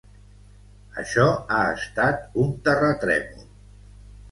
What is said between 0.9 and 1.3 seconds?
Això